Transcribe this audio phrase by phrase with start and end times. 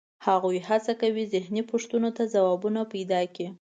[0.27, 3.47] هغوی هڅه کوي ذهني پوښتنو ته ځوابونه پیدا کړي.